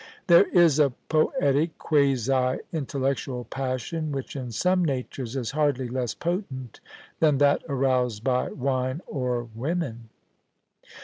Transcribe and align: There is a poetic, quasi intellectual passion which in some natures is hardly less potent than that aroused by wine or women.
There 0.25 0.45
is 0.49 0.79
a 0.79 0.93
poetic, 1.09 1.77
quasi 1.77 2.57
intellectual 2.73 3.43
passion 3.43 4.11
which 4.11 4.35
in 4.35 4.51
some 4.51 4.83
natures 4.83 5.35
is 5.35 5.51
hardly 5.51 5.87
less 5.89 6.15
potent 6.15 6.79
than 7.19 7.37
that 7.37 7.61
aroused 7.69 8.23
by 8.23 8.49
wine 8.49 9.01
or 9.05 9.43
women. 9.53 10.09